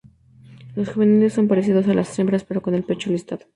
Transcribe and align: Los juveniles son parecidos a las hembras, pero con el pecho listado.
Los 0.75 0.89
juveniles 0.93 1.33
son 1.35 1.47
parecidos 1.47 1.87
a 1.87 1.93
las 1.93 2.17
hembras, 2.17 2.43
pero 2.43 2.63
con 2.63 2.73
el 2.73 2.81
pecho 2.83 3.11
listado. 3.11 3.45